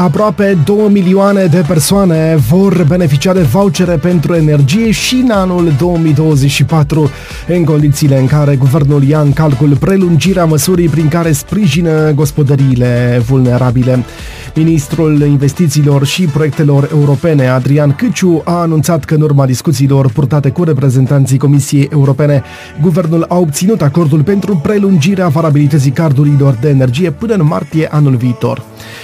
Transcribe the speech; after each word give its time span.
Aproape 0.00 0.58
2 0.64 0.88
milioane 0.90 1.44
de 1.44 1.64
persoane 1.68 2.36
vor 2.48 2.84
beneficia 2.88 3.32
de 3.32 3.40
vouchere 3.40 3.96
pentru 3.96 4.34
energie 4.34 4.90
și 4.90 5.14
în 5.14 5.30
anul 5.30 5.72
2024, 5.78 7.10
în 7.48 7.64
condițiile 7.64 8.18
în 8.18 8.26
care 8.26 8.56
guvernul 8.56 9.02
ia 9.02 9.20
în 9.20 9.32
calcul 9.32 9.76
prelungirea 9.76 10.44
măsurii 10.44 10.88
prin 10.88 11.08
care 11.08 11.32
sprijină 11.32 12.12
gospodăriile 12.12 13.22
vulnerabile. 13.26 14.04
Ministrul 14.54 15.20
Investițiilor 15.20 16.06
și 16.06 16.22
Proiectelor 16.22 16.88
Europene, 16.92 17.48
Adrian 17.48 17.92
Câciu, 17.92 18.42
a 18.44 18.52
anunțat 18.52 19.04
că 19.04 19.14
în 19.14 19.20
urma 19.20 19.46
discuțiilor 19.46 20.10
purtate 20.10 20.50
cu 20.50 20.64
reprezentanții 20.64 21.38
Comisiei 21.38 21.88
Europene, 21.92 22.42
guvernul 22.80 23.24
a 23.28 23.36
obținut 23.36 23.82
acordul 23.82 24.22
pentru 24.22 24.56
prelungirea 24.56 25.28
valabilității 25.28 25.90
cardurilor 25.90 26.58
de 26.60 26.68
energie 26.68 27.10
până 27.10 27.34
în 27.34 27.46
martie 27.46 27.88
anul 27.90 28.16
viitor. 28.16 28.62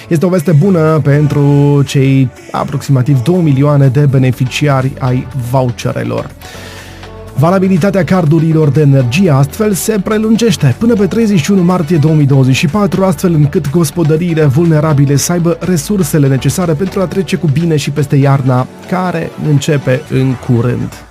Este 0.08 0.26
o 0.26 0.28
veste 0.28 0.52
bună 0.52 0.85
pentru 0.86 1.82
cei 1.86 2.30
aproximativ 2.50 3.22
2 3.22 3.40
milioane 3.42 3.86
de 3.86 4.06
beneficiari 4.06 4.92
ai 4.98 5.26
voucherelor. 5.50 6.30
Valabilitatea 7.38 8.04
cardurilor 8.04 8.68
de 8.68 8.80
energie 8.80 9.30
astfel 9.30 9.72
se 9.72 10.00
prelungește 10.04 10.76
până 10.78 10.94
pe 10.94 11.06
31 11.06 11.62
martie 11.62 11.96
2024, 11.96 13.04
astfel 13.04 13.34
încât 13.34 13.70
gospodăriile 13.70 14.44
vulnerabile 14.44 15.16
să 15.16 15.32
aibă 15.32 15.58
resursele 15.60 16.28
necesare 16.28 16.72
pentru 16.72 17.00
a 17.00 17.06
trece 17.06 17.36
cu 17.36 17.46
bine 17.46 17.76
și 17.76 17.90
peste 17.90 18.16
iarna, 18.16 18.66
care 18.88 19.30
începe 19.48 20.02
în 20.10 20.34
curând. 20.34 21.05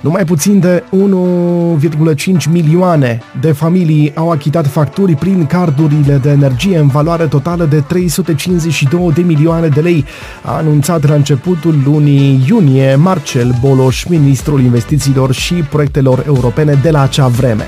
Numai 0.00 0.24
puțin 0.24 0.60
de 0.60 0.82
1,5 0.82 2.50
milioane 2.50 3.20
de 3.40 3.52
familii 3.52 4.12
au 4.14 4.30
achitat 4.30 4.66
facturi 4.66 5.14
prin 5.14 5.46
cardurile 5.46 6.16
de 6.16 6.30
energie 6.30 6.78
în 6.78 6.86
valoare 6.86 7.26
totală 7.26 7.64
de 7.64 7.80
352 7.80 9.12
de 9.14 9.22
milioane 9.22 9.68
de 9.68 9.80
lei, 9.80 10.04
a 10.42 10.56
anunțat 10.56 11.08
la 11.08 11.14
începutul 11.14 11.74
lunii 11.84 12.44
iunie 12.48 12.94
Marcel 12.94 13.54
Boloș, 13.60 14.04
ministrul 14.04 14.60
investițiilor 14.60 15.32
și 15.32 15.54
proiectelor 15.54 16.24
europene 16.26 16.78
de 16.82 16.90
la 16.90 17.00
acea 17.00 17.28
vreme. 17.28 17.64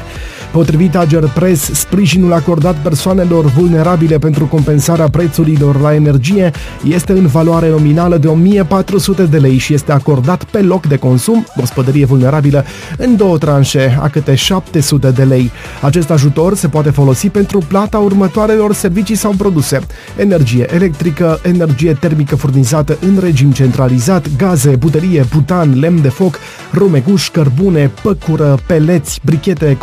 Potrivit 0.53 0.97
Ager 0.97 1.31
Press, 1.35 1.71
sprijinul 1.73 2.33
acordat 2.33 2.75
persoanelor 2.75 3.45
vulnerabile 3.45 4.19
pentru 4.19 4.47
compensarea 4.47 5.09
prețurilor 5.09 5.81
la 5.81 5.95
energie 5.95 6.51
este 6.85 7.13
în 7.13 7.27
valoare 7.27 7.69
nominală 7.69 8.17
de 8.17 8.27
1400 8.27 9.25
de 9.25 9.39
lei 9.39 9.59
și 9.59 9.75
este 9.75 9.93
acordat 9.93 10.45
pe 10.45 10.63
loc 10.63 10.87
de 10.87 10.97
consum, 10.97 11.47
gospodărie 11.57 12.05
vulnerabilă, 12.05 12.65
în 12.97 13.17
două 13.17 13.39
tranșe, 13.39 13.99
a 14.01 14.09
câte 14.09 14.35
700 14.35 15.11
de 15.11 15.23
lei. 15.23 15.51
Acest 15.83 16.11
ajutor 16.11 16.57
se 16.57 16.69
poate 16.69 16.91
folosi 16.91 17.29
pentru 17.29 17.59
plata 17.69 17.99
următoarelor 17.99 18.75
servicii 18.75 19.15
sau 19.15 19.33
produse. 19.37 19.81
Energie 20.17 20.75
electrică, 20.75 21.41
energie 21.43 21.93
termică 21.93 22.37
furnizată 22.37 22.97
în 23.01 23.19
regim 23.21 23.51
centralizat, 23.51 24.37
gaze, 24.37 24.77
buterie, 24.77 25.25
butan, 25.35 25.79
lemn 25.79 26.03
de 26.03 26.09
foc, 26.09 26.39
rumeguș, 26.73 27.29
cărbune, 27.29 27.91
păcură, 28.03 28.59
peleți, 28.67 29.21
brichete, 29.25 29.77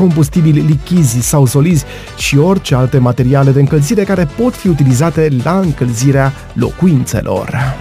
combustibili 0.55 0.61
lichizi 0.61 1.21
sau 1.21 1.45
solizi 1.45 1.85
și 2.17 2.37
orice 2.37 2.75
alte 2.75 2.97
materiale 2.97 3.51
de 3.51 3.59
încălzire 3.59 4.03
care 4.03 4.27
pot 4.37 4.53
fi 4.55 4.67
utilizate 4.67 5.29
la 5.43 5.59
încălzirea 5.59 6.33
locuințelor. 6.53 7.75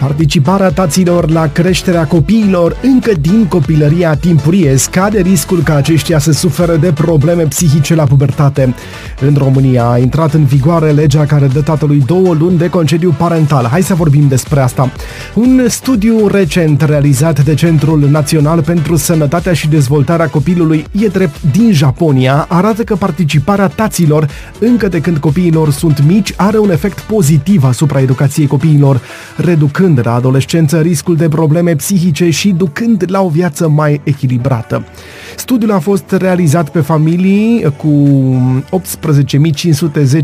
Participarea 0.00 0.70
taților 0.70 1.30
la 1.30 1.46
creșterea 1.46 2.06
copiilor 2.06 2.76
încă 2.82 3.12
din 3.20 3.46
copilăria 3.48 4.14
timpurie 4.14 4.76
scade 4.76 5.20
riscul 5.20 5.62
ca 5.62 5.74
aceștia 5.74 6.18
să 6.18 6.32
suferă 6.32 6.76
de 6.76 6.92
probleme 6.92 7.42
psihice 7.42 7.94
la 7.94 8.04
pubertate. 8.04 8.74
În 9.20 9.34
România 9.38 9.84
a 9.84 9.98
intrat 9.98 10.34
în 10.34 10.44
vigoare 10.44 10.90
legea 10.90 11.24
care 11.24 11.46
dă 11.46 11.60
tatălui 11.60 12.02
două 12.06 12.34
luni 12.34 12.58
de 12.58 12.68
concediu 12.68 13.14
parental. 13.18 13.66
Hai 13.66 13.82
să 13.82 13.94
vorbim 13.94 14.28
despre 14.28 14.60
asta. 14.60 14.92
Un 15.34 15.64
studiu 15.68 16.26
recent 16.26 16.80
realizat 16.82 17.44
de 17.44 17.54
Centrul 17.54 18.08
Național 18.10 18.62
pentru 18.62 18.96
Sănătatea 18.96 19.52
și 19.52 19.68
Dezvoltarea 19.68 20.28
Copilului 20.28 20.84
e 20.92 21.06
drept 21.06 21.42
din 21.52 21.72
Japonia 21.72 22.46
arată 22.48 22.82
că 22.82 22.96
participarea 22.96 23.68
taților 23.68 24.28
încă 24.58 24.88
de 24.88 25.00
când 25.00 25.16
copiilor 25.16 25.70
sunt 25.70 26.04
mici 26.06 26.32
are 26.36 26.58
un 26.58 26.70
efect 26.70 27.00
pozitiv 27.00 27.64
asupra 27.64 28.00
educației 28.00 28.46
copiilor, 28.46 29.00
reducând 29.36 29.89
reducând 29.94 30.08
la 30.08 30.14
adolescență 30.14 30.80
riscul 30.80 31.16
de 31.16 31.28
probleme 31.28 31.74
psihice 31.74 32.30
și 32.30 32.50
ducând 32.50 33.04
la 33.08 33.20
o 33.22 33.28
viață 33.28 33.68
mai 33.68 34.00
echilibrată. 34.04 34.84
Studiul 35.40 35.72
a 35.72 35.78
fost 35.78 36.10
realizat 36.10 36.68
pe 36.68 36.80
familii 36.80 37.74
cu 37.76 37.92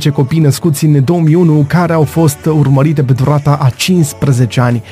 18.510 0.06 0.12
copii 0.12 0.40
născuți 0.40 0.84
în 0.84 1.04
2001 1.04 1.64
care 1.68 1.92
au 1.92 2.02
fost 2.02 2.44
urmărite 2.44 3.02
pe 3.02 3.12
durata 3.12 3.58
a 3.62 3.68
15 3.68 4.60
ani. 4.60 4.82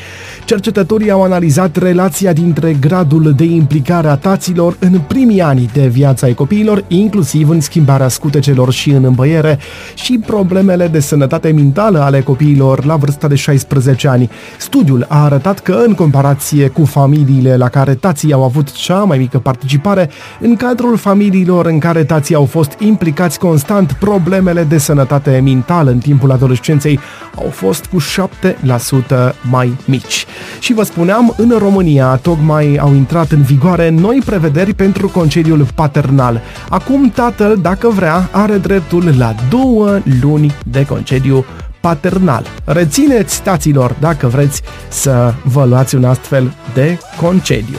Cercetătorii 0.45 1.11
au 1.11 1.23
analizat 1.23 1.77
relația 1.77 2.33
dintre 2.33 2.77
gradul 2.81 3.33
de 3.37 3.45
implicare 3.45 4.09
a 4.09 4.15
taților 4.15 4.77
în 4.79 5.01
primii 5.09 5.41
ani 5.41 5.71
de 5.73 5.87
viața 5.87 6.27
ai 6.27 6.35
copiilor, 6.35 6.85
inclusiv 6.89 7.49
în 7.49 7.61
schimbarea 7.61 8.09
scutecelor 8.09 8.73
și 8.73 8.91
în 8.91 9.05
îmbăiere, 9.05 9.59
și 9.95 10.21
problemele 10.27 10.87
de 10.87 11.01
sănătate 11.01 11.51
mentală 11.51 11.99
ale 11.99 12.21
copiilor 12.21 12.85
la 12.85 12.97
vârsta 12.97 13.29
de 13.29 13.35
16 13.35 14.09
ani. 14.09 14.31
Studiul 14.59 15.07
a 15.09 15.25
arătat 15.25 15.61
că, 15.61 15.83
în 15.87 15.95
comparație 15.95 16.69
cu 16.69 16.85
familiile 16.85 17.57
la 17.57 17.69
care 17.69 17.95
tații 17.95 18.33
au 18.33 18.45
avut 18.45 18.73
cea 18.73 18.99
mai 18.99 19.19
mică 19.19 19.39
participare, 19.39 20.11
în 20.41 20.57
cadrul 20.57 20.97
familiilor 20.97 21.67
în 21.67 21.79
care 21.79 22.05
tații 22.05 22.35
au 22.35 22.45
fost 22.45 22.77
implicați 22.79 23.39
constant, 23.39 23.93
problemele 23.93 24.63
de 24.63 24.79
sănătate 24.79 25.41
mentală 25.45 25.91
în 25.91 25.99
timpul 25.99 26.31
adolescenței 26.31 27.01
au 27.37 27.49
fost 27.51 27.85
cu 27.85 28.01
7% 28.01 29.35
mai 29.51 29.77
mici. 29.85 30.27
Și 30.59 30.73
vă 30.73 30.83
spuneam, 30.83 31.35
în 31.37 31.55
România 31.59 32.17
tocmai 32.23 32.77
au 32.77 32.95
intrat 32.95 33.31
în 33.31 33.43
vigoare 33.43 33.89
noi 33.89 34.23
prevederi 34.25 34.75
pentru 34.75 35.09
concediul 35.09 35.67
paternal. 35.75 36.41
Acum 36.69 37.11
tatăl, 37.11 37.59
dacă 37.63 37.89
vrea, 37.89 38.29
are 38.33 38.57
dreptul 38.57 39.15
la 39.19 39.35
două 39.51 39.99
luni 40.21 40.55
de 40.65 40.87
concediu 40.87 41.45
paternal. 41.81 42.47
Rețineți, 42.65 43.43
taților, 43.43 43.97
dacă 44.01 44.27
vreți 44.27 44.63
să 44.89 45.35
vă 45.43 45.65
luați 45.65 45.95
un 45.95 46.05
astfel 46.05 46.53
de 46.75 46.99
concediu. 47.21 47.79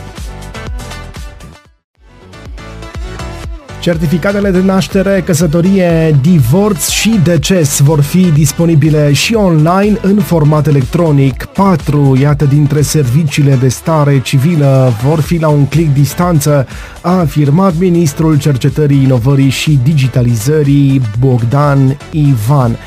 Certificatele 3.85 4.51
de 4.51 4.61
naștere, 4.61 5.21
căsătorie, 5.25 6.19
divorț 6.21 6.87
și 6.89 7.19
deces 7.23 7.79
vor 7.79 8.01
fi 8.01 8.31
disponibile 8.31 9.13
și 9.13 9.33
online 9.33 9.97
în 10.01 10.19
format 10.19 10.67
electronic. 10.67 11.45
Patru, 11.45 12.17
iată, 12.21 12.45
dintre 12.45 12.81
serviciile 12.81 13.55
de 13.55 13.67
stare 13.67 14.21
civilă 14.21 14.93
vor 15.03 15.21
fi 15.21 15.37
la 15.37 15.47
un 15.47 15.65
clic 15.65 15.93
distanță, 15.93 16.67
a 17.01 17.19
afirmat 17.19 17.73
ministrul 17.77 18.39
cercetării, 18.39 19.03
inovării 19.03 19.49
și 19.49 19.79
digitalizării 19.83 21.01
Bogdan 21.19 21.97
Ivan. 22.11 22.77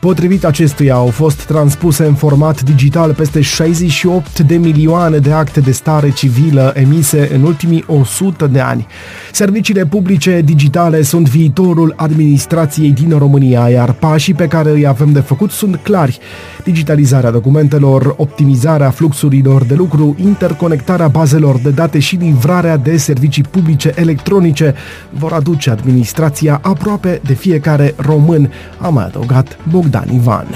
Potrivit 0.00 0.44
acestuia 0.44 0.94
au 0.94 1.06
fost 1.06 1.44
transpuse 1.44 2.04
în 2.04 2.14
format 2.14 2.62
digital 2.62 3.14
peste 3.14 3.40
68 3.40 4.38
de 4.38 4.56
milioane 4.56 5.18
de 5.18 5.32
acte 5.32 5.60
de 5.60 5.72
stare 5.72 6.10
civilă 6.10 6.72
emise 6.74 7.28
în 7.34 7.42
ultimii 7.42 7.84
100 7.86 8.46
de 8.46 8.60
ani. 8.60 8.86
Serviciile 9.32 9.86
publice 9.86 10.40
digitale 10.44 11.02
sunt 11.02 11.28
viitorul 11.28 11.94
administrației 11.96 12.90
din 12.90 13.18
România, 13.18 13.68
iar 13.68 13.92
pașii 13.92 14.34
pe 14.34 14.46
care 14.46 14.70
îi 14.70 14.86
avem 14.86 15.12
de 15.12 15.20
făcut 15.20 15.50
sunt 15.50 15.76
clari. 15.82 16.18
Digitalizarea 16.64 17.30
documentelor, 17.30 18.14
optimizarea 18.16 18.90
fluxurilor 18.90 19.64
de 19.64 19.74
lucru, 19.74 20.16
interconectarea 20.18 21.08
bazelor 21.08 21.58
de 21.58 21.70
date 21.70 21.98
și 21.98 22.16
livrarea 22.16 22.76
de 22.76 22.96
servicii 22.96 23.42
publice 23.42 23.92
electronice 23.94 24.74
vor 25.10 25.32
aduce 25.32 25.70
administrația 25.70 26.60
aproape 26.62 27.20
de 27.24 27.34
fiecare 27.34 27.94
român, 27.96 28.52
a 28.78 28.88
mai 28.88 29.04
adăugat 29.04 29.58
Bogdan 29.70 29.86
Ivan. 30.12 30.46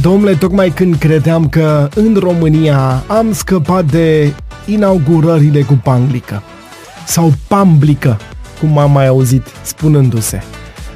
Domnule, 0.00 0.34
tocmai 0.34 0.68
când 0.68 0.94
credeam 0.94 1.48
că 1.48 1.88
în 1.94 2.16
România 2.18 3.02
am 3.06 3.32
scăpat 3.32 3.84
de 3.84 4.32
inaugurările 4.66 5.62
cu 5.62 5.80
panglică 5.82 6.42
sau 7.06 7.32
pamblică, 7.48 8.18
cum 8.60 8.78
am 8.78 8.90
mai 8.90 9.06
auzit 9.06 9.46
spunându-se. 9.62 10.42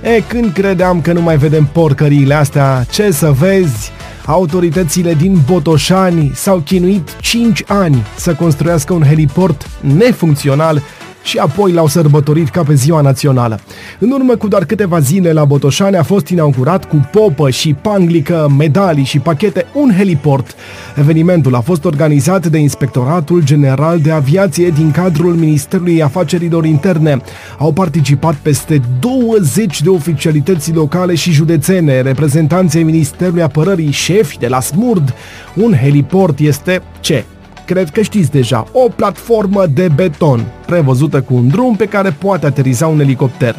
E, 0.03 0.21
când 0.21 0.53
credeam 0.53 1.01
că 1.01 1.13
nu 1.13 1.23
mai 1.23 1.37
vedem 1.37 1.69
porcăriile 1.73 2.35
astea, 2.35 2.87
ce 2.91 3.11
să 3.11 3.31
vezi, 3.31 3.91
autoritățile 4.27 5.15
din 5.15 5.39
Botoșani 5.47 6.31
s-au 6.35 6.59
chinuit 6.59 7.17
5 7.21 7.63
ani 7.67 8.03
să 8.17 8.35
construiască 8.35 8.93
un 8.93 9.03
heliport 9.03 9.71
nefuncțional 9.81 10.83
și 11.23 11.39
apoi 11.39 11.73
l-au 11.73 11.87
sărbătorit 11.87 12.49
ca 12.49 12.63
pe 12.63 12.75
ziua 12.75 13.01
națională. 13.01 13.61
În 13.99 14.11
urmă 14.11 14.37
cu 14.37 14.49
doar 14.49 14.65
câteva 14.65 14.99
zile 14.99 15.33
la 15.33 15.45
Botoșani 15.45 15.97
a 15.97 16.03
fost 16.03 16.29
inaugurat 16.29 16.89
cu 16.89 17.09
popă 17.13 17.51
și 17.51 17.75
panglică, 17.75 18.53
medalii 18.59 19.05
și 19.05 19.19
pachete 19.19 19.67
un 19.75 19.93
heliport. 19.97 20.55
Evenimentul 20.97 21.55
a 21.55 21.61
fost 21.61 21.85
organizat 21.85 22.47
de 22.47 22.59
Inspectoratul 22.59 23.45
General 23.45 24.01
de 24.01 24.11
Aviație 24.11 24.69
din 24.69 24.91
cadrul 24.91 25.35
Ministerului 25.35 26.03
Afacerilor 26.03 26.65
Interne. 26.65 27.21
Au 27.59 27.73
participat 27.73 28.35
peste 28.35 28.81
20 29.01 29.83
de 29.83 29.89
oficialități 29.89 30.73
locale 30.73 31.15
și 31.15 31.33
județene, 31.33 32.01
reprezentanții 32.01 32.83
Ministerului 32.83 33.43
Apărării, 33.43 33.91
șefi 33.91 34.39
de 34.39 34.49
la 34.49 34.61
SMURD. 34.61 35.15
Un 35.55 35.73
heliport 35.73 36.39
este 36.39 36.83
ce? 37.01 37.25
Cred 37.67 37.91
că 37.91 38.03
știți 38.03 38.31
deja, 38.31 38.67
o 38.73 38.89
platformă 38.97 39.67
de 39.67 39.89
beton, 39.95 40.45
prevăzută 40.67 41.21
cu 41.21 41.35
un 41.35 41.49
drum 41.49 41.77
pe 41.77 41.87
care 41.87 42.11
poate 42.11 42.47
ateriza 42.47 42.87
un 42.87 43.01
elicopter. 43.01 43.57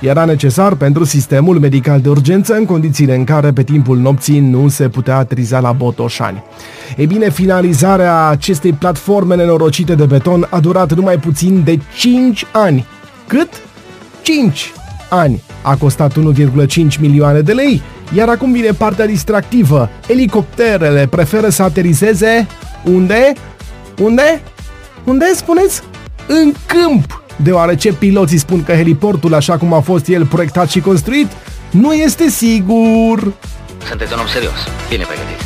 Era 0.00 0.24
necesar 0.24 0.74
pentru 0.74 1.04
sistemul 1.04 1.58
medical 1.58 2.00
de 2.00 2.08
urgență 2.08 2.54
în 2.54 2.64
condițiile 2.64 3.14
în 3.14 3.24
care 3.24 3.52
pe 3.52 3.62
timpul 3.62 3.98
nopții 3.98 4.40
nu 4.40 4.68
se 4.68 4.88
putea 4.88 5.16
ateriza 5.16 5.60
la 5.60 5.72
Botoșani. 5.72 6.42
Ei 6.96 7.06
bine, 7.06 7.30
finalizarea 7.30 8.26
acestei 8.26 8.72
platforme 8.72 9.34
nenorocite 9.34 9.94
de 9.94 10.04
beton 10.04 10.46
a 10.50 10.60
durat 10.60 10.92
numai 10.92 11.16
puțin 11.18 11.62
de 11.64 11.78
5 11.96 12.44
ani. 12.52 12.86
Cât? 13.26 13.48
5 14.22 14.72
ani. 15.08 15.42
A 15.62 15.76
costat 15.76 16.12
1,5 16.12 16.98
milioane 17.00 17.40
de 17.40 17.52
lei, 17.52 17.82
iar 18.16 18.28
acum 18.28 18.52
vine 18.52 18.70
partea 18.70 19.06
distractivă. 19.06 19.88
Elicopterele 20.08 21.06
preferă 21.10 21.48
să 21.48 21.62
aterizeze 21.62 22.46
unde? 22.84 23.32
Unde? 24.00 24.42
Unde 25.04 25.24
spuneți? 25.34 25.82
În 26.26 26.52
câmp! 26.66 27.22
Deoarece 27.36 27.92
piloții 27.92 28.38
spun 28.38 28.64
că 28.64 28.72
heliportul, 28.72 29.34
așa 29.34 29.56
cum 29.56 29.72
a 29.72 29.80
fost 29.80 30.08
el 30.08 30.26
proiectat 30.26 30.70
și 30.70 30.80
construit, 30.80 31.26
nu 31.70 31.92
este 31.92 32.28
sigur. 32.28 33.32
Sunteți 33.88 34.12
un 34.12 34.18
om 34.18 34.26
serios, 34.26 34.68
bine 34.88 35.04
pregătit. 35.04 35.42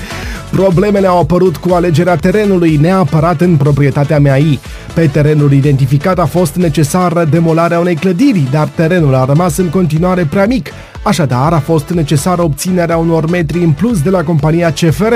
Problemele 0.50 1.06
au 1.06 1.18
apărut 1.18 1.56
cu 1.56 1.74
alegerea 1.74 2.16
terenului 2.16 2.76
neapărat 2.76 3.40
în 3.40 3.56
proprietatea 3.56 4.18
mea 4.18 4.38
ei. 4.38 4.60
Pe 4.94 5.06
terenul 5.06 5.52
identificat 5.52 6.18
a 6.18 6.26
fost 6.26 6.54
necesară 6.54 7.24
demolarea 7.24 7.78
unei 7.78 7.94
clădiri, 7.94 8.48
dar 8.50 8.68
terenul 8.68 9.14
a 9.14 9.24
rămas 9.24 9.56
în 9.56 9.68
continuare 9.68 10.24
prea 10.24 10.46
mic, 10.46 10.68
așadar 11.02 11.52
a 11.52 11.58
fost 11.58 11.88
necesară 11.88 12.42
obținerea 12.42 12.96
unor 12.96 13.30
metri 13.30 13.62
în 13.62 13.72
plus 13.72 14.02
de 14.02 14.10
la 14.10 14.22
compania 14.22 14.72
CFR. 14.72 15.14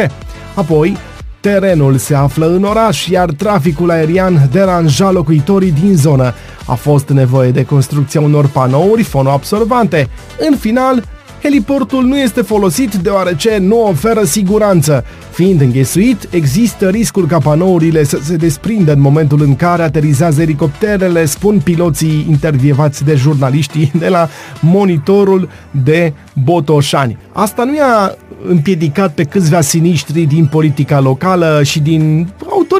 Apoi, 0.55 0.97
Terenul 1.45 1.97
se 1.97 2.15
află 2.15 2.47
în 2.47 2.65
oraș, 2.65 3.07
iar 3.07 3.31
traficul 3.31 3.91
aerian 3.91 4.49
deranja 4.53 5.11
locuitorii 5.11 5.71
din 5.71 5.97
zonă. 5.97 6.35
A 6.67 6.75
fost 6.75 7.09
nevoie 7.09 7.51
de 7.51 7.65
construcția 7.65 8.21
unor 8.21 8.47
panouri 8.47 9.03
fonoabsorbante. 9.03 10.09
În 10.49 10.57
final, 10.57 11.05
heliportul 11.45 12.05
nu 12.05 12.19
este 12.19 12.43
folosit 12.43 12.95
deoarece 12.95 13.59
nu 13.61 13.83
oferă 13.83 14.25
siguranță. 14.25 15.05
Fiind 15.31 15.61
înghesuit, 15.61 16.29
există 16.31 16.89
riscul 16.89 17.27
ca 17.27 17.39
panourile 17.39 18.05
să 18.05 18.19
se 18.23 18.37
desprindă 18.37 18.93
în 18.93 19.01
momentul 19.01 19.43
în 19.43 19.57
care 19.57 19.83
aterizează 19.83 20.43
elicopterele, 20.43 21.25
spun 21.25 21.61
piloții 21.65 22.27
intervievați 22.29 23.05
de 23.05 23.15
jurnaliștii 23.15 23.91
de 24.03 24.09
la 24.09 24.29
monitorul 24.61 25.49
de 25.71 26.13
Botoșani. 26.45 27.19
Asta 27.33 27.65
nu 27.65 27.75
i-a 27.75 28.17
împiedicat 28.49 29.15
pe 29.15 29.25
câțiva 29.25 29.61
siniștri 29.61 30.23
din 30.23 30.47
politica 30.47 31.01
locală 31.01 31.61
și 31.65 31.81
din 31.81 32.29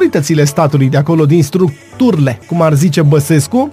autoritățile 0.05 0.45
statului 0.45 0.89
de 0.89 0.97
acolo, 0.97 1.25
din 1.25 1.43
structurile, 1.43 2.39
cum 2.47 2.61
ar 2.61 2.73
zice 2.73 3.01
Băsescu, 3.01 3.71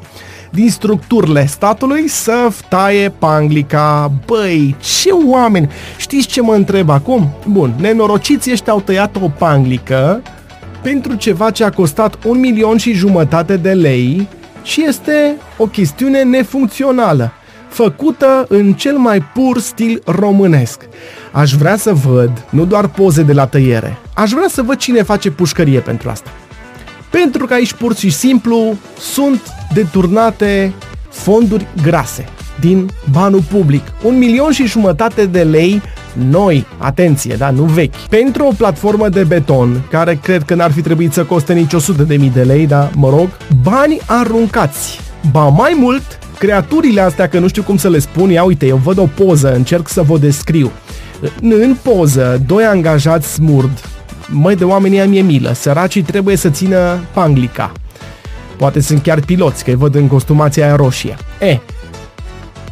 din 0.51 0.71
structurile 0.71 1.47
statului 1.47 2.09
să 2.09 2.49
taie 2.69 3.09
panglica. 3.09 4.13
Băi, 4.27 4.77
ce 4.81 5.11
oameni! 5.11 5.71
Știți 5.97 6.27
ce 6.27 6.43
mă 6.43 6.55
întreb 6.55 6.89
acum? 6.91 7.31
Bun, 7.47 7.75
nenorociții 7.81 8.53
ăștia 8.53 8.73
au 8.73 8.81
tăiat 8.81 9.17
o 9.23 9.29
panglică 9.29 10.23
pentru 10.83 11.15
ceva 11.15 11.51
ce 11.51 11.65
a 11.65 11.71
costat 11.71 12.19
un 12.25 12.39
milion 12.39 12.77
și 12.77 12.93
jumătate 12.93 13.57
de 13.57 13.73
lei 13.73 14.29
și 14.63 14.85
este 14.87 15.37
o 15.57 15.67
chestiune 15.67 16.23
nefuncțională, 16.23 17.33
făcută 17.69 18.47
în 18.49 18.73
cel 18.73 18.97
mai 18.97 19.23
pur 19.35 19.59
stil 19.59 20.03
românesc. 20.05 20.81
Aș 21.33 21.53
vrea 21.53 21.77
să 21.77 21.93
văd 21.93 22.45
nu 22.51 22.65
doar 22.65 22.89
poze 22.89 23.23
de 23.23 23.33
la 23.33 23.47
tăiere, 23.47 23.99
aș 24.23 24.31
vrea 24.31 24.49
să 24.49 24.63
văd 24.63 24.77
cine 24.77 25.03
face 25.03 25.31
pușcărie 25.31 25.79
pentru 25.81 26.11
asta. 26.11 26.31
Pentru 27.11 27.47
că 27.47 27.55
aici 27.55 27.73
pur 27.73 27.97
și 27.97 28.11
simplu 28.11 28.77
sunt 28.99 29.41
deturnate 29.75 30.73
fonduri 31.11 31.67
grase 31.83 32.25
din 32.61 32.91
banul 33.11 33.43
public. 33.51 33.83
Un 34.03 34.19
milion 34.19 34.53
și 34.53 34.67
jumătate 34.67 35.27
de 35.27 35.43
lei 35.43 35.83
noi, 36.31 36.67
atenție, 36.79 37.35
da, 37.35 37.51
nu 37.51 37.63
vechi. 37.63 37.95
Pentru 38.09 38.45
o 38.47 38.53
platformă 38.57 39.09
de 39.09 39.25
beton, 39.25 39.83
care 39.91 40.19
cred 40.23 40.43
că 40.43 40.55
n-ar 40.55 40.73
fi 40.73 40.81
trebuit 40.81 41.13
să 41.13 41.25
coste 41.25 41.53
nici 41.53 41.73
100 41.73 42.03
de 42.03 42.17
mii 42.17 42.31
de 42.31 42.43
lei, 42.43 42.67
dar 42.67 42.91
mă 42.95 43.09
rog, 43.09 43.29
bani 43.63 44.01
aruncați. 44.07 45.01
Ba 45.31 45.49
mai 45.49 45.77
mult, 45.79 46.19
creaturile 46.39 47.01
astea, 47.01 47.29
că 47.29 47.39
nu 47.39 47.49
știu 47.49 47.63
cum 47.63 47.77
să 47.77 47.89
le 47.89 47.99
spun, 47.99 48.31
ia 48.31 48.43
uite, 48.43 48.67
eu 48.67 48.77
văd 48.77 48.99
o 48.99 49.07
poză, 49.07 49.55
încerc 49.55 49.89
să 49.89 50.03
vă 50.03 50.19
descriu. 50.19 50.71
În 51.41 51.77
poză, 51.83 52.43
doi 52.47 52.65
angajați 52.65 53.33
smurd, 53.33 53.81
măi 54.33 54.57
de 54.57 54.65
oamenii 54.65 55.01
am 55.01 55.13
e 55.13 55.21
milă, 55.21 55.53
săracii 55.53 56.03
trebuie 56.03 56.37
să 56.37 56.49
țină 56.49 57.01
panglica. 57.13 57.73
Poate 58.57 58.81
sunt 58.81 59.03
chiar 59.03 59.21
piloți, 59.21 59.65
că 59.65 59.71
îi 59.71 59.77
văd 59.77 59.95
în 59.95 60.07
costumația 60.07 60.65
aia 60.65 60.77
roșie. 60.77 61.17
E, 61.41 61.59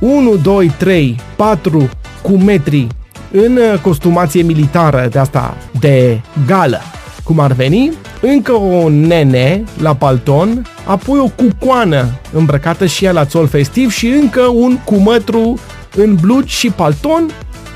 1, 0.00 0.36
2, 0.36 0.72
3, 0.78 1.16
4 1.36 1.88
cu 2.22 2.36
metri 2.36 2.86
în 3.32 3.58
costumație 3.82 4.42
militară 4.42 5.08
de 5.10 5.18
asta 5.18 5.56
de 5.80 6.20
gală, 6.46 6.80
cum 7.24 7.40
ar 7.40 7.52
veni, 7.52 7.92
încă 8.20 8.52
o 8.52 8.88
nene 8.88 9.64
la 9.80 9.94
palton, 9.94 10.66
apoi 10.84 11.18
o 11.18 11.28
cucoană 11.44 12.08
îmbrăcată 12.32 12.86
și 12.86 13.04
ea 13.04 13.12
la 13.12 13.24
țol 13.24 13.46
festiv 13.46 13.90
și 13.90 14.06
încă 14.06 14.40
un 14.40 14.78
cumătru 14.84 15.58
în 15.96 16.14
blugi 16.20 16.54
și 16.54 16.70
palton 16.70 17.30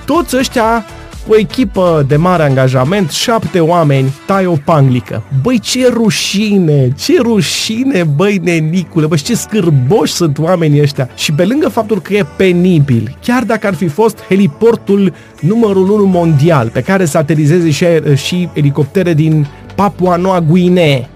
toți 0.05 0.37
ăștia 0.37 0.85
o 1.29 1.39
echipă 1.39 2.05
de 2.09 2.17
mare 2.17 2.43
angajament, 2.43 3.11
șapte 3.11 3.61
oameni, 3.61 4.15
tai 4.27 4.47
o 4.47 4.55
panglică. 4.65 5.23
Băi, 5.43 5.59
ce 5.59 5.89
rușine, 5.89 6.93
ce 6.97 7.21
rușine, 7.21 8.05
băi, 8.17 8.41
nenicule, 8.43 9.07
băi, 9.07 9.19
ce 9.19 9.35
scârboși 9.35 10.13
sunt 10.13 10.39
oamenii 10.39 10.81
ăștia. 10.81 11.09
Și 11.15 11.33
pe 11.33 11.45
lângă 11.45 11.69
faptul 11.69 12.01
că 12.01 12.15
e 12.15 12.27
penibil, 12.37 13.17
chiar 13.23 13.43
dacă 13.43 13.67
ar 13.67 13.75
fi 13.75 13.87
fost 13.87 14.19
heliportul 14.29 15.13
numărul 15.41 15.91
1 15.91 16.05
mondial, 16.05 16.69
pe 16.69 16.81
care 16.81 17.05
să 17.05 17.19
aterizeze 17.19 17.71
și, 17.71 17.87
și 18.15 18.49
elicoptere 18.53 19.15
din 19.15 19.47
Papua 19.75 20.17
Noua 20.17 20.41
Guinee, 20.41 21.09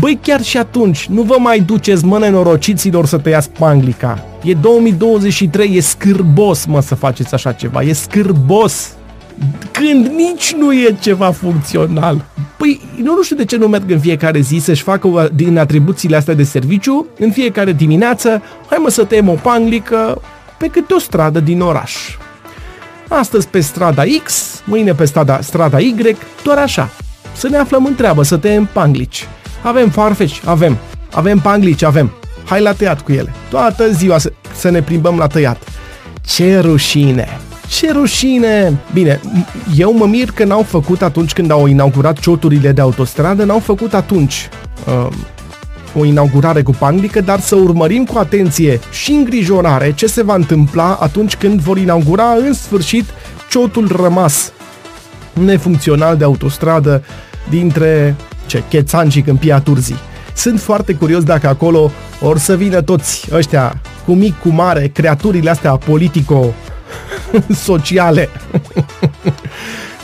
Băi, 0.00 0.18
chiar 0.22 0.42
și 0.42 0.56
atunci, 0.56 1.06
nu 1.06 1.22
vă 1.22 1.36
mai 1.38 1.60
duceți, 1.60 2.04
mă, 2.04 2.18
nenorociților, 2.18 3.06
să 3.06 3.18
tăiați 3.18 3.50
panglica. 3.50 4.24
E 4.42 4.54
2023, 4.54 5.76
e 5.76 5.80
scârbos, 5.80 6.64
mă, 6.64 6.80
să 6.80 6.94
faceți 6.94 7.34
așa 7.34 7.52
ceva. 7.52 7.82
E 7.82 7.92
scârbos. 7.92 8.95
Când 9.72 10.06
nici 10.06 10.54
nu 10.58 10.72
e 10.72 10.96
ceva 11.00 11.30
funcțional. 11.30 12.24
Păi, 12.56 12.80
nu, 13.02 13.14
nu 13.14 13.22
știu 13.22 13.36
de 13.36 13.44
ce 13.44 13.56
nu 13.56 13.66
merg 13.66 13.90
în 13.90 14.00
fiecare 14.00 14.40
zi 14.40 14.58
să-și 14.58 14.82
facă 14.82 15.30
din 15.34 15.58
atribuțiile 15.58 16.16
astea 16.16 16.34
de 16.34 16.42
serviciu, 16.42 17.06
în 17.18 17.30
fiecare 17.30 17.72
dimineață, 17.72 18.42
hai 18.68 18.78
mă 18.80 18.90
să 18.90 19.04
tăiem 19.04 19.28
o 19.28 19.34
panglică 19.42 20.20
pe 20.58 20.66
câte 20.66 20.94
o 20.94 20.98
stradă 20.98 21.40
din 21.40 21.60
oraș. 21.60 21.94
Astăzi 23.08 23.48
pe 23.48 23.60
strada 23.60 24.02
X, 24.24 24.60
mâine 24.64 24.92
pe 24.92 25.04
strada, 25.04 25.40
strada 25.40 25.78
Y, 25.78 26.16
doar 26.42 26.58
așa. 26.58 26.90
Să 27.36 27.48
ne 27.48 27.56
aflăm 27.56 27.84
în 27.84 27.94
treabă, 27.94 28.22
să 28.22 28.36
tăiem 28.36 28.68
panglici. 28.72 29.28
Avem 29.62 29.88
farfeci? 29.88 30.40
Avem. 30.44 30.76
Avem 31.12 31.38
panglici? 31.38 31.82
Avem. 31.82 32.10
Hai 32.44 32.60
la 32.60 32.72
tăiat 32.72 33.00
cu 33.00 33.12
ele. 33.12 33.32
Toată 33.50 33.90
ziua 33.92 34.18
să, 34.18 34.32
să 34.54 34.70
ne 34.70 34.82
plimbăm 34.82 35.16
la 35.16 35.26
tăiat. 35.26 35.62
Ce 36.26 36.58
rușine! 36.58 37.40
Ce 37.68 37.92
rușine! 37.92 38.78
Bine, 38.92 39.20
eu 39.76 39.92
mă 39.92 40.06
mir 40.06 40.30
că 40.30 40.44
n-au 40.44 40.62
făcut 40.62 41.02
atunci 41.02 41.32
când 41.32 41.50
au 41.50 41.66
inaugurat 41.66 42.18
cioturile 42.18 42.72
de 42.72 42.80
autostradă, 42.80 43.44
n-au 43.44 43.58
făcut 43.58 43.94
atunci 43.94 44.48
uh, 44.86 45.08
o 45.98 46.04
inaugurare 46.04 46.62
cu 46.62 46.70
panglică, 46.78 47.20
dar 47.20 47.40
să 47.40 47.54
urmărim 47.54 48.04
cu 48.04 48.18
atenție 48.18 48.80
și 48.90 49.10
îngrijorare 49.12 49.92
ce 49.92 50.06
se 50.06 50.22
va 50.22 50.34
întâmpla 50.34 50.98
atunci 51.00 51.36
când 51.36 51.60
vor 51.60 51.78
inaugura 51.78 52.30
în 52.46 52.52
sfârșit 52.52 53.04
ciotul 53.50 53.96
rămas 54.00 54.52
nefuncțional 55.32 56.16
de 56.16 56.24
autostradă 56.24 57.04
dintre 57.50 58.16
ce, 58.46 58.62
Chețan 58.68 59.08
și 59.08 59.20
Câmpia 59.20 59.60
Turzii. 59.60 59.98
Sunt 60.34 60.60
foarte 60.60 60.92
curios 60.92 61.22
dacă 61.22 61.48
acolo 61.48 61.90
or 62.20 62.38
să 62.38 62.56
vină 62.56 62.80
toți 62.80 63.28
ăștia 63.32 63.80
cu 64.04 64.12
mic, 64.12 64.38
cu 64.40 64.48
mare, 64.48 64.86
creaturile 64.86 65.50
astea 65.50 65.70
politico-sociale 67.44 68.28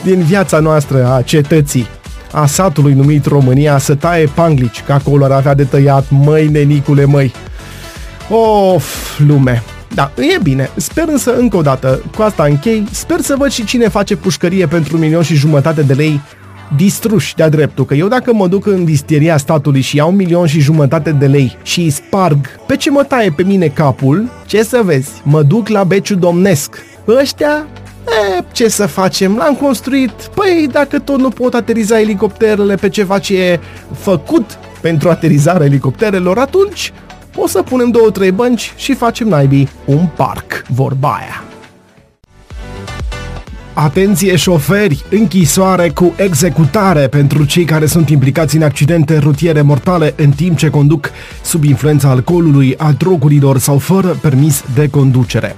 din 0.03 0.23
viața 0.23 0.59
noastră 0.59 1.07
a 1.13 1.21
cetății. 1.21 1.87
a 2.31 2.45
satului 2.45 2.93
numit 2.93 3.25
România 3.25 3.77
să 3.77 3.95
taie 3.95 4.25
panglici, 4.25 4.83
că 4.85 4.93
acolo 4.93 5.23
ar 5.23 5.31
avea 5.31 5.53
de 5.53 5.63
tăiat, 5.63 6.05
măi, 6.09 6.47
nenicule, 6.47 7.05
măi. 7.05 7.33
Of, 8.29 9.19
lume. 9.19 9.63
Da, 9.93 10.11
e 10.35 10.39
bine. 10.43 10.69
Sper 10.75 11.07
însă, 11.07 11.35
încă 11.35 11.57
o 11.57 11.61
dată, 11.61 12.01
cu 12.15 12.21
asta 12.21 12.43
închei, 12.43 12.87
sper 12.91 13.19
să 13.21 13.35
văd 13.37 13.51
și 13.51 13.65
cine 13.65 13.87
face 13.87 14.15
pușcărie 14.15 14.65
pentru 14.65 14.95
un 14.95 15.01
milion 15.01 15.21
și 15.21 15.35
jumătate 15.35 15.81
de 15.81 15.93
lei 15.93 16.21
distruși 16.75 17.35
de-a 17.35 17.49
dreptul, 17.49 17.85
că 17.85 17.93
eu 17.93 18.07
dacă 18.07 18.33
mă 18.33 18.47
duc 18.47 18.65
în 18.65 18.85
disteria 18.85 19.37
statului 19.37 19.81
și 19.81 19.95
iau 19.95 20.09
un 20.09 20.15
milion 20.15 20.47
și 20.47 20.59
jumătate 20.59 21.11
de 21.11 21.25
lei 21.25 21.57
și 21.63 21.79
îi 21.79 21.89
sparg, 21.89 22.47
pe 22.67 22.75
ce 22.75 22.89
mă 22.89 23.03
taie 23.03 23.29
pe 23.29 23.43
mine 23.43 23.67
capul, 23.67 24.29
ce 24.45 24.63
să 24.63 24.81
vezi, 24.83 25.09
mă 25.23 25.43
duc 25.43 25.67
la 25.67 25.83
beciu 25.83 26.15
domnesc. 26.15 26.75
Ăștia 27.07 27.67
E, 28.07 28.43
ce 28.51 28.67
să 28.67 28.85
facem? 28.85 29.35
L-am 29.35 29.55
construit. 29.55 30.11
Păi, 30.11 30.69
dacă 30.71 30.99
tot 30.99 31.19
nu 31.19 31.29
pot 31.29 31.53
ateriza 31.53 31.99
elicopterele 31.99 32.75
pe 32.75 32.89
ceva 32.89 33.19
ce 33.19 33.41
e 33.41 33.59
făcut 33.97 34.59
pentru 34.81 35.09
aterizarea 35.09 35.65
elicopterelor, 35.65 36.37
atunci 36.37 36.93
o 37.35 37.47
să 37.47 37.61
punem 37.61 37.89
două, 37.89 38.09
trei 38.11 38.31
bănci 38.31 38.73
și 38.75 38.93
facem 38.93 39.27
naibii 39.27 39.69
un 39.85 40.07
parc, 40.15 40.65
vorba 40.67 41.09
aia. 41.09 41.43
Atenție 43.73 44.35
șoferi, 44.35 45.05
închisoare 45.09 45.89
cu 45.89 46.13
executare 46.17 47.07
pentru 47.07 47.45
cei 47.45 47.65
care 47.65 47.85
sunt 47.85 48.09
implicați 48.09 48.55
în 48.55 48.61
accidente 48.61 49.17
rutiere 49.17 49.61
mortale 49.61 50.13
în 50.17 50.29
timp 50.29 50.57
ce 50.57 50.69
conduc 50.69 51.11
sub 51.43 51.63
influența 51.63 52.09
alcoolului, 52.09 52.75
a 52.77 52.91
drogurilor 52.91 53.57
sau 53.57 53.77
fără 53.77 54.17
permis 54.21 54.63
de 54.73 54.89
conducere. 54.89 55.55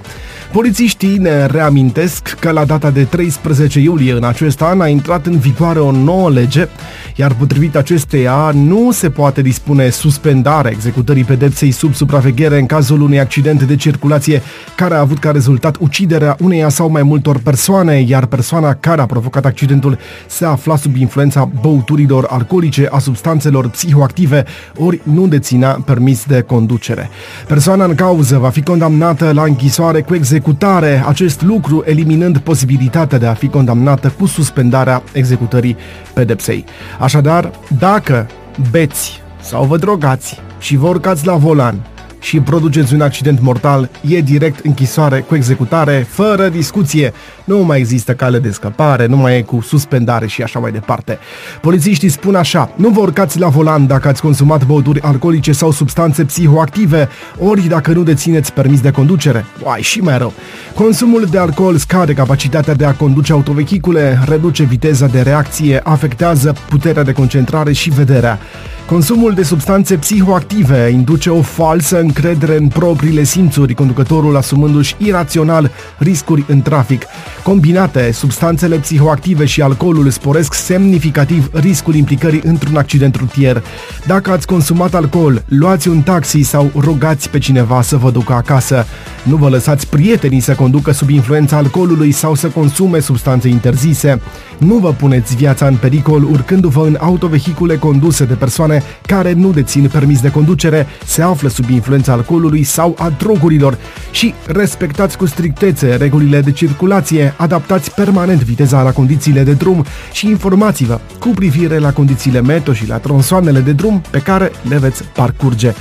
Polițiștii 0.52 1.18
ne 1.18 1.46
reamintesc 1.46 2.36
că 2.40 2.50
la 2.50 2.64
data 2.64 2.90
de 2.90 3.04
13 3.04 3.80
iulie 3.80 4.12
în 4.12 4.24
acest 4.24 4.62
an 4.62 4.80
a 4.80 4.88
intrat 4.88 5.26
în 5.26 5.38
vigoare 5.38 5.78
o 5.78 5.90
nouă 5.90 6.30
lege, 6.30 6.68
iar 7.16 7.34
potrivit 7.34 7.76
acesteia 7.76 8.50
nu 8.54 8.90
se 8.92 9.10
poate 9.10 9.42
dispune 9.42 9.88
suspendarea 9.88 10.70
executării 10.70 11.24
pedepsei 11.24 11.70
sub 11.70 11.94
supraveghere 11.94 12.58
în 12.58 12.66
cazul 12.66 13.00
unui 13.00 13.20
accident 13.20 13.62
de 13.62 13.76
circulație 13.76 14.42
care 14.76 14.94
a 14.94 15.00
avut 15.00 15.18
ca 15.18 15.30
rezultat 15.30 15.76
uciderea 15.80 16.36
uneia 16.40 16.68
sau 16.68 16.90
mai 16.90 17.02
multor 17.02 17.38
persoane, 17.38 18.00
iar 18.00 18.26
persoana 18.26 18.74
care 18.74 19.00
a 19.00 19.06
provocat 19.06 19.44
accidentul 19.44 19.98
se 20.26 20.44
afla 20.44 20.76
sub 20.76 20.96
influența 20.96 21.50
băuturilor 21.60 22.26
alcoolice, 22.30 22.88
a 22.90 22.98
substanțelor 22.98 23.68
psihoactive, 23.68 24.44
ori 24.76 25.00
nu 25.02 25.26
deținea 25.26 25.82
permis 25.84 26.24
de 26.26 26.40
conducere. 26.40 27.10
Persoana 27.46 27.84
în 27.84 27.94
cauză 27.94 28.38
va 28.38 28.48
fi 28.48 28.62
condamnată 28.62 29.32
la 29.34 29.42
închisoare 29.42 30.00
cu 30.00 30.14
executare 30.14 30.35
executare, 30.36 31.02
acest 31.06 31.42
lucru 31.42 31.82
eliminând 31.86 32.38
posibilitatea 32.38 33.18
de 33.18 33.26
a 33.26 33.34
fi 33.34 33.48
condamnată 33.48 34.14
cu 34.18 34.26
suspendarea 34.26 35.02
executării 35.12 35.76
pedepsei. 36.14 36.64
Așadar, 36.98 37.50
dacă 37.78 38.26
beți 38.70 39.22
sau 39.40 39.64
vă 39.64 39.76
drogați 39.76 40.40
și 40.58 40.76
vă 40.76 40.86
urcați 40.86 41.26
la 41.26 41.34
volan 41.34 41.86
și 42.26 42.40
produceți 42.40 42.94
un 42.94 43.00
accident 43.00 43.40
mortal, 43.40 43.90
e 44.08 44.20
direct 44.20 44.64
închisoare 44.64 45.20
cu 45.20 45.34
executare, 45.34 46.06
fără 46.08 46.48
discuție. 46.48 47.12
Nu 47.44 47.58
mai 47.58 47.78
există 47.78 48.12
cale 48.12 48.38
de 48.38 48.50
scăpare, 48.50 49.06
nu 49.06 49.16
mai 49.16 49.36
e 49.36 49.42
cu 49.42 49.60
suspendare 49.60 50.26
și 50.26 50.42
așa 50.42 50.58
mai 50.58 50.72
departe. 50.72 51.18
Polițiștii 51.60 52.08
spun 52.08 52.34
așa, 52.34 52.70
nu 52.76 52.88
vă 52.88 53.00
urcați 53.00 53.38
la 53.38 53.48
volan 53.48 53.86
dacă 53.86 54.08
ați 54.08 54.22
consumat 54.22 54.66
băuturi 54.66 55.00
alcoolice 55.00 55.52
sau 55.52 55.70
substanțe 55.70 56.24
psihoactive, 56.24 57.08
ori 57.38 57.68
dacă 57.68 57.92
nu 57.92 58.02
dețineți 58.02 58.52
permis 58.52 58.80
de 58.80 58.90
conducere. 58.90 59.44
Uai, 59.64 59.82
și 59.82 60.00
mai 60.00 60.18
rău. 60.18 60.32
Consumul 60.74 61.26
de 61.30 61.38
alcool 61.38 61.76
scade 61.76 62.12
capacitatea 62.12 62.74
de 62.74 62.84
a 62.84 62.94
conduce 62.94 63.32
autovehicule, 63.32 64.18
reduce 64.28 64.62
viteza 64.62 65.06
de 65.06 65.20
reacție, 65.20 65.80
afectează 65.84 66.54
puterea 66.68 67.02
de 67.02 67.12
concentrare 67.12 67.72
și 67.72 67.90
vederea. 67.90 68.38
Consumul 68.86 69.32
de 69.32 69.42
substanțe 69.42 69.96
psihoactive 69.96 70.88
induce 70.92 71.30
o 71.30 71.42
falsă 71.42 71.98
încredere 72.16 72.56
în 72.58 72.68
propriile 72.68 73.22
simțuri, 73.22 73.74
conducătorul 73.74 74.36
asumându-și 74.36 74.94
irațional 74.98 75.70
riscuri 75.98 76.44
în 76.48 76.62
trafic. 76.62 77.02
Combinate, 77.42 78.10
substanțele 78.12 78.76
psihoactive 78.76 79.44
și 79.44 79.62
alcoolul 79.62 80.10
sporesc 80.10 80.54
semnificativ 80.54 81.50
riscul 81.52 81.94
implicării 81.94 82.40
într-un 82.44 82.76
accident 82.76 83.14
rutier. 83.14 83.62
Dacă 84.06 84.30
ați 84.30 84.46
consumat 84.46 84.94
alcool, 84.94 85.44
luați 85.48 85.88
un 85.88 86.00
taxi 86.00 86.42
sau 86.42 86.70
rugați 86.76 87.30
pe 87.30 87.38
cineva 87.38 87.82
să 87.82 87.96
vă 87.96 88.10
ducă 88.10 88.32
acasă. 88.32 88.86
Nu 89.22 89.36
vă 89.36 89.48
lăsați 89.48 89.88
prietenii 89.88 90.40
să 90.40 90.54
conducă 90.54 90.92
sub 90.92 91.08
influența 91.08 91.56
alcoolului 91.56 92.12
sau 92.12 92.34
să 92.34 92.48
consume 92.48 93.00
substanțe 93.00 93.48
interzise. 93.48 94.20
Nu 94.58 94.74
vă 94.74 94.92
puneți 94.92 95.36
viața 95.36 95.66
în 95.66 95.76
pericol 95.76 96.22
urcându-vă 96.22 96.86
în 96.86 96.96
autovehicule 97.00 97.76
conduse 97.76 98.24
de 98.24 98.34
persoane 98.34 98.82
care 99.06 99.32
nu 99.32 99.50
dețin 99.50 99.88
permis 99.92 100.20
de 100.20 100.30
conducere, 100.30 100.86
se 101.04 101.22
află 101.22 101.48
sub 101.48 101.68
influența 101.68 102.05
alcoolului 102.10 102.62
sau 102.62 102.94
a 102.98 103.12
drogurilor 103.18 103.78
și 104.10 104.34
respectați 104.46 105.16
cu 105.16 105.26
strictețe 105.26 105.94
regulile 105.94 106.40
de 106.40 106.52
circulație, 106.52 107.34
adaptați 107.36 107.94
permanent 107.94 108.42
viteza 108.42 108.82
la 108.82 108.92
condițiile 108.92 109.42
de 109.42 109.52
drum 109.52 109.84
și 110.12 110.28
informați-vă 110.28 111.00
cu 111.20 111.28
privire 111.28 111.78
la 111.78 111.92
condițiile 111.92 112.40
meteo 112.40 112.72
și 112.72 112.88
la 112.88 112.98
tronsoanele 112.98 113.60
de 113.60 113.72
drum 113.72 114.02
pe 114.10 114.18
care 114.18 114.50
le 114.68 114.76
veți 114.76 115.04
parcurge. 115.04 115.72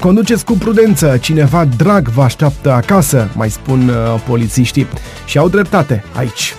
Conduceți 0.00 0.44
cu 0.44 0.52
prudență, 0.52 1.16
cineva 1.20 1.64
drag 1.64 2.08
vă 2.08 2.22
așteaptă 2.22 2.72
acasă, 2.72 3.28
mai 3.34 3.50
spun 3.50 3.88
uh, 3.88 4.22
polițiștii. 4.26 4.86
Și 5.24 5.38
au 5.38 5.48
dreptate 5.48 6.04
aici. 6.16 6.54